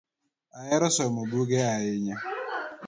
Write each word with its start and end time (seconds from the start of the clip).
Ahero 0.59 0.87
somo 0.95 1.21
buge 1.31 1.59
ahinya 1.73 2.15